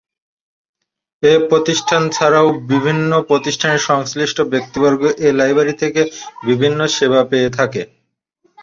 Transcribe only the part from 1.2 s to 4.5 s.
এ প্রতিষ্ঠান ছাড়াও বিভিন্ন প্রতিষ্ঠানের সংশ্লিষ্ট